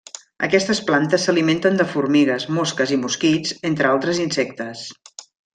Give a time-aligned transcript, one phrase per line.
[0.45, 4.87] Aquestes plantes s'alimenten de formigues, mosques i mosquits, entre altres insectes.